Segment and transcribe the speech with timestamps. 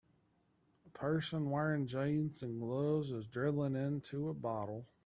[0.87, 4.87] A person wearing jeans and gloves is drilling into a bottle.